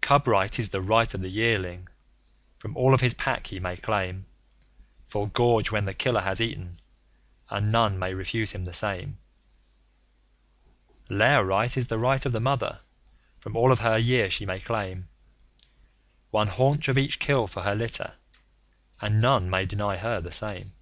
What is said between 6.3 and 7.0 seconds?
eaten;